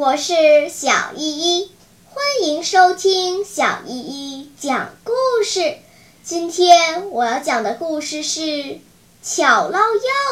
[0.00, 1.72] 我是小依依，
[2.06, 5.12] 欢迎收听小依依讲故
[5.44, 5.76] 事。
[6.24, 8.78] 今天我要讲的故事是
[9.22, 9.78] 巧捞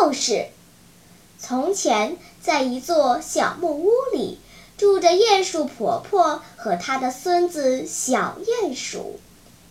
[0.00, 0.46] 钥匙。
[1.38, 4.40] 从前，在一座小木屋里，
[4.78, 9.20] 住着鼹鼠婆婆和她的孙子小鼹鼠。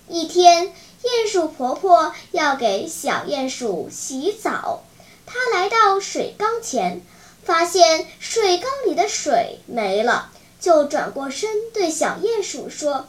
[0.08, 4.84] 一天，鼹鼠婆婆要给小鼹鼠洗澡，
[5.26, 7.02] 她来到水缸前。
[7.48, 10.30] 发现水缸里的水没了。
[10.60, 13.08] 就转过身对小鼹鼠说：“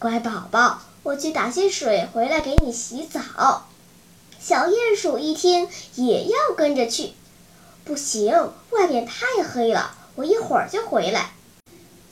[0.00, 3.68] 乖宝宝，我去打些水回来给你洗澡。”
[4.42, 7.12] 小鼹鼠一听，也要跟着去。
[7.84, 11.30] 不行，外面太黑了，我一会儿就回来。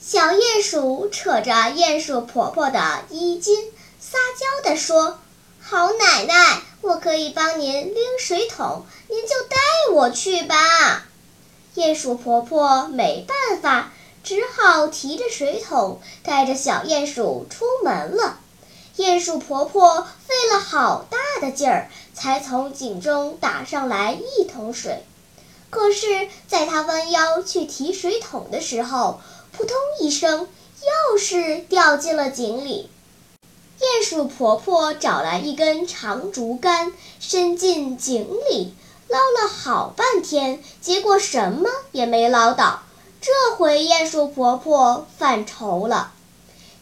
[0.01, 3.57] 小鼹鼠扯着鼹鼠婆婆的衣襟，
[3.99, 5.19] 撒娇地说
[5.61, 9.57] ：“好奶奶，我可以帮您拎水桶，您就带
[9.93, 10.55] 我去吧。”
[11.77, 13.93] 鼹鼠婆婆没办法。
[14.25, 18.41] 只好提着水桶，带着小鼹鼠出门了。
[18.97, 25.05] 鼹鼠婆婆费了好大的劲儿，才从井中打上来一桶水。
[25.71, 29.21] 可是，在她弯腰去提水桶的时候，
[29.53, 30.49] 扑通一声，
[31.13, 32.91] 又是掉进了井里。
[33.79, 38.75] 鼹鼠婆婆找来一根长竹竿，伸进井里
[39.09, 42.83] 捞了好半天，结果什么也没捞到。
[43.21, 46.13] 这回鼹鼠婆婆犯愁了。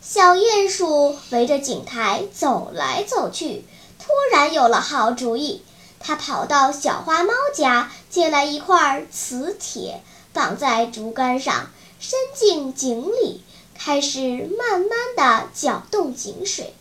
[0.00, 3.64] 小鼹鼠围着井台走来走去，
[3.98, 5.62] 突然有了好主意。
[6.00, 10.02] 它跑到小花猫家，借来一块磁铁，
[10.34, 13.42] 绑在竹竿上，伸进井里，
[13.74, 14.20] 开始
[14.58, 16.74] 慢慢地搅动井水。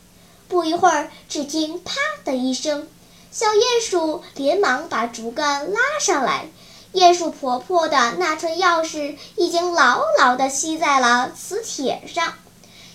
[0.49, 2.87] 不一会儿，只听“啪”的一声，
[3.33, 6.49] 小鼹鼠连忙把竹竿拉上来。
[6.93, 12.35] 鼹鼠婆婆的那串钥匙已经牢牢地吸在了磁铁上，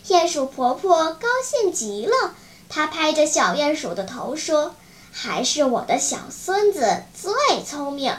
[0.07, 2.37] 鼹鼠婆婆高兴极了，
[2.69, 4.77] 她拍着小鼹鼠的头说
[5.11, 8.15] ：“还是我的小孙子最聪明。”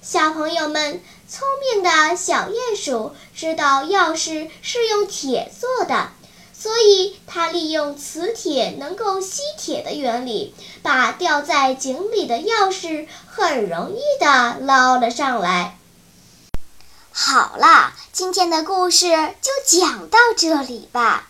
[0.00, 1.42] 小朋友们，聪
[1.74, 6.12] 明的小鼹鼠知道钥匙是用铁做的。
[6.62, 15.78] 所以，它利用磁铁能够吸铁的原理，把掉在井里的钥匙很容易地捞了上来。
[17.12, 19.08] 好啦，今天的故事
[19.40, 21.28] 就讲到这里吧。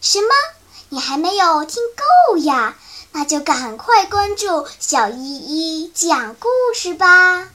[0.00, 0.26] 什么？
[0.88, 1.80] 你还没有听
[2.28, 2.74] 够呀？
[3.12, 7.48] 那就赶快关注小依依讲故事吧。